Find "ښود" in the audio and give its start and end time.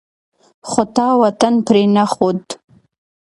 2.11-2.41